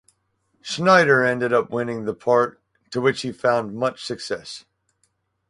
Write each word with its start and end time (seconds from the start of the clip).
Schneider 0.63 1.23
ended 1.23 1.53
up 1.53 1.69
winning 1.69 2.05
the 2.05 2.15
part, 2.15 2.59
to 2.89 2.99
which 2.99 3.21
he 3.21 3.31
found 3.31 3.75
much 3.75 4.03
success. 4.03 4.65